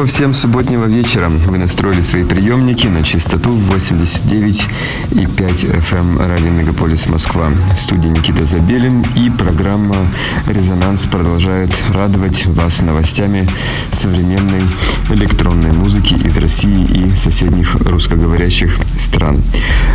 [0.00, 1.28] Доброго всем субботнего вечера.
[1.28, 7.50] Вы настроили свои приемники на частоту 89,5 FM эм радио Мегаполис Москва.
[7.76, 9.98] Студия Никита Забелин и программа
[10.46, 13.46] «Резонанс» продолжает радовать вас новостями
[13.90, 14.62] современной
[15.10, 19.42] электронной музыки из России и соседних русскоговорящих стран.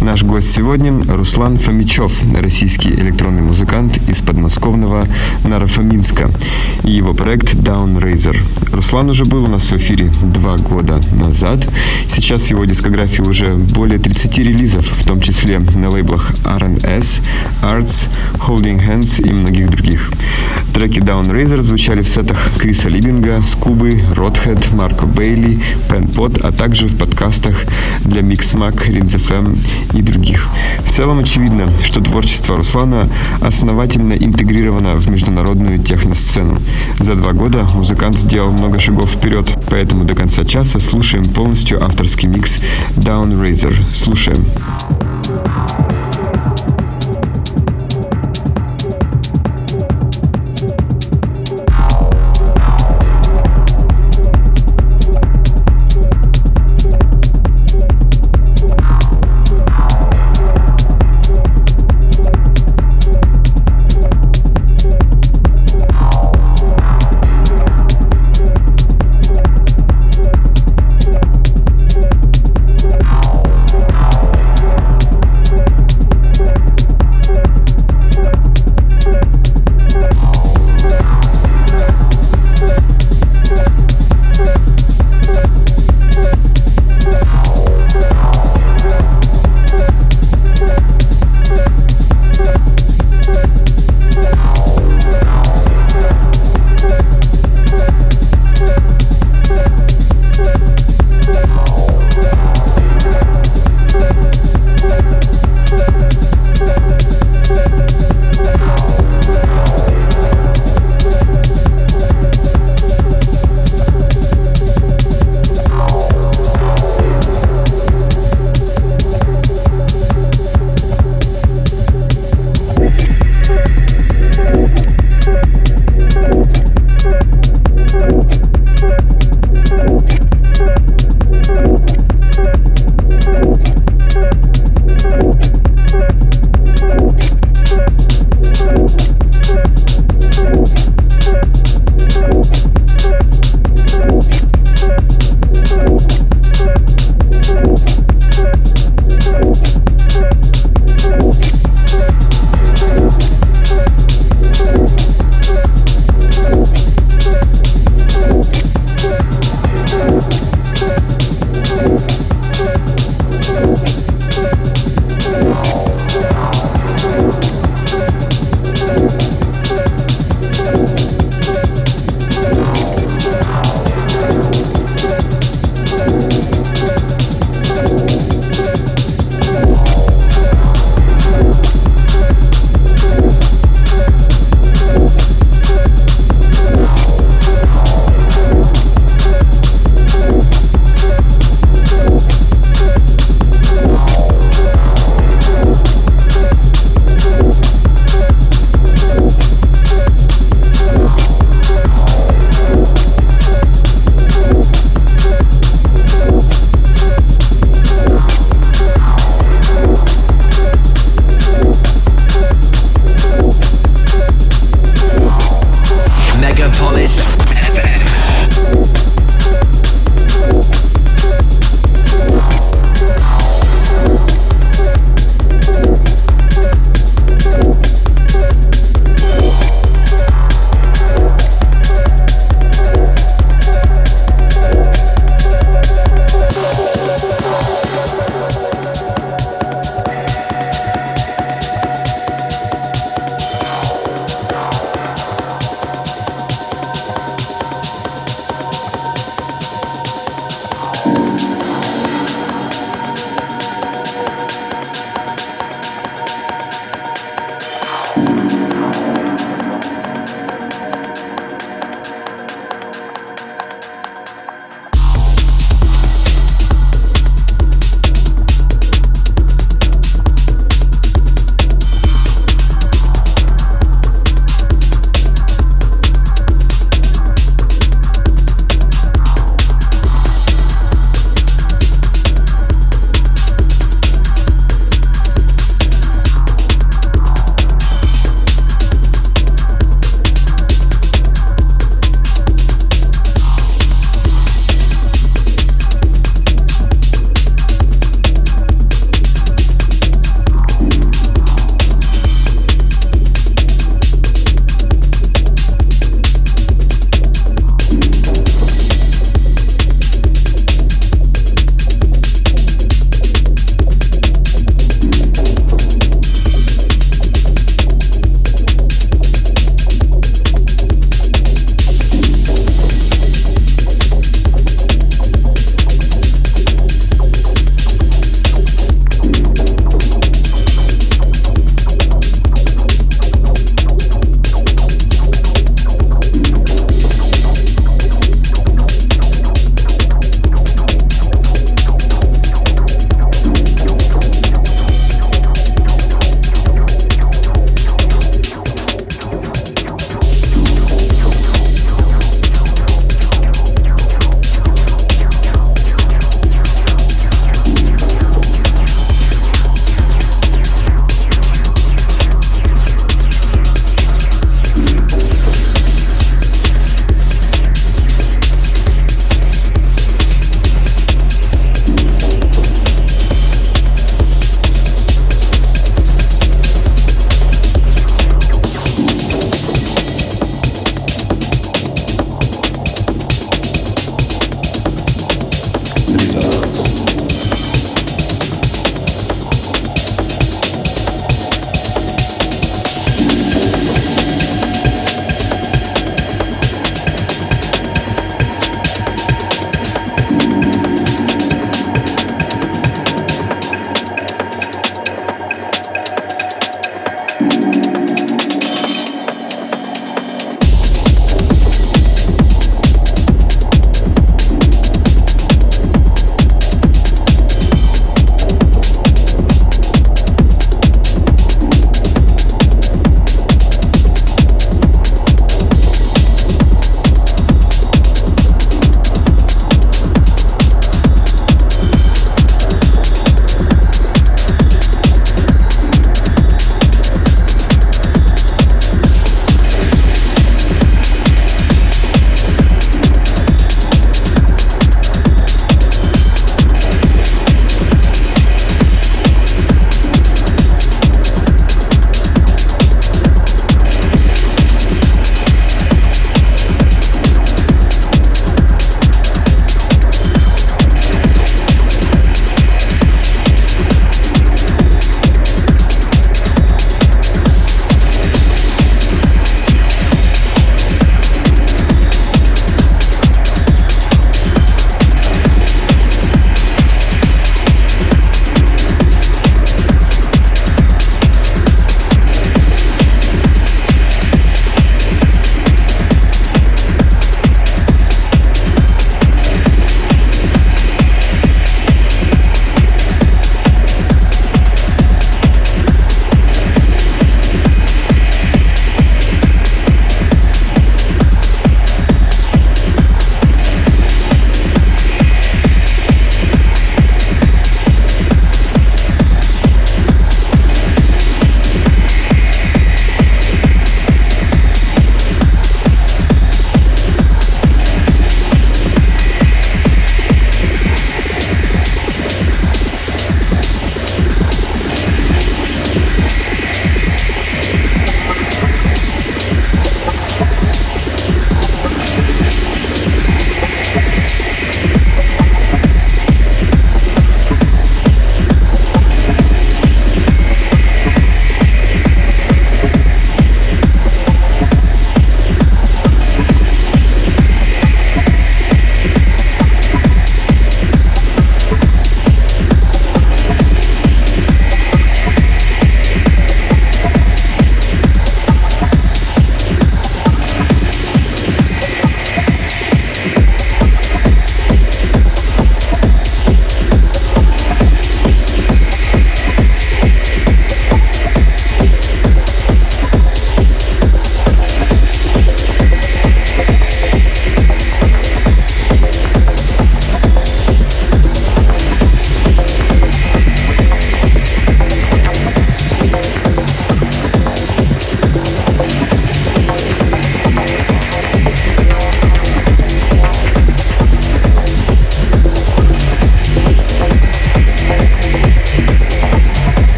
[0.00, 5.08] Наш гость сегодня Руслан Фомичев, российский электронный музыкант из подмосковного
[5.42, 6.30] Нарафаминска
[6.84, 8.36] и его проект Downraiser.
[8.72, 11.66] Руслан уже был у нас в эфире два года назад.
[12.08, 17.20] Сейчас в его дискографии уже более 30 релизов, в том числе на лейблах R&S,
[17.62, 20.10] Arts, Holding Hands и многих других.
[20.74, 26.88] Треки Down Razor звучали в сетах Криса Либинга, Скубы, Ротхед, Марко Бейли, Пенпот, а также
[26.88, 27.64] в подкастах
[28.04, 29.58] для Mixmag, FM
[29.94, 30.46] и других.
[30.84, 33.08] В целом очевидно, что творчество Руслана
[33.40, 36.60] основательно интегрировано в международную техносцену.
[36.98, 42.28] За два года музыкант сделал много шагов вперед Поэтому до конца часа слушаем полностью авторский
[42.28, 42.58] микс
[42.96, 43.74] Down Razor.
[43.92, 44.44] Слушаем.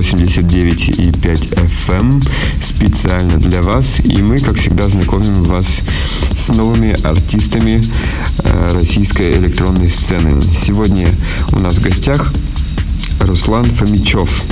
[0.00, 1.54] 89,5
[1.86, 2.22] FM эм
[2.62, 4.00] специально для вас.
[4.00, 5.82] И мы, как всегда, знакомим вас
[6.34, 7.82] с новыми артистами
[8.42, 10.40] э, российской электронной сцены.
[10.40, 11.14] Сегодня
[11.52, 12.32] у нас в гостях
[13.20, 14.42] Руслан Фомичев.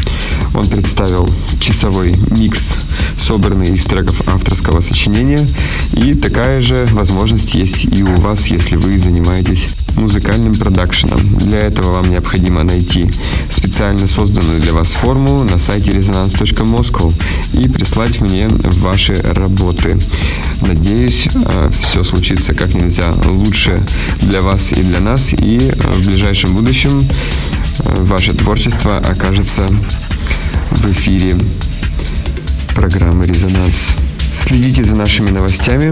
[0.55, 1.29] Он представил
[1.61, 2.77] часовой микс,
[3.19, 5.47] собранный из треков авторского сочинения.
[5.95, 11.27] И такая же возможность есть и у вас, если вы занимаетесь музыкальным продакшеном.
[11.39, 13.11] Для этого вам необходимо найти
[13.51, 17.13] специально созданную для вас форму на сайте resonance.moscow
[17.55, 18.49] и прислать мне
[18.81, 19.99] ваши работы.
[20.63, 23.81] Надеюсь, э, все случится как нельзя лучше
[24.21, 29.63] для вас и для нас, и э, в ближайшем будущем э, ваше творчество окажется
[30.71, 31.37] в эфире
[32.75, 33.95] программы «Резонанс».
[34.33, 35.91] Следите за нашими новостями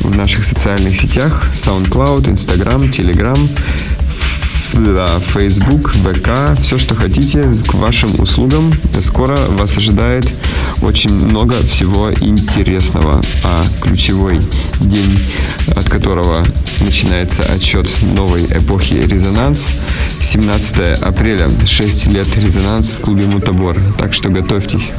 [0.00, 3.48] в наших социальных сетях SoundCloud, Instagram, Telegram,
[4.74, 8.72] да, Facebook, ВК, все, что хотите, к вашим услугам.
[9.00, 10.32] Скоро вас ожидает
[10.80, 13.20] очень много всего интересного.
[13.44, 14.40] А ключевой
[14.80, 15.20] день,
[15.76, 16.44] от которого
[16.80, 19.72] начинается отчет новой эпохи «Резонанс»,
[20.20, 23.76] 17 апреля, 6 лет «Резонанс» в клубе «Мутабор».
[23.98, 24.90] Так что готовьтесь.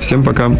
[0.00, 0.50] Всем пока!